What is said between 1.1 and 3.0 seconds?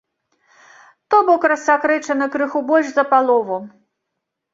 То бок, рассакрэчана крыху больш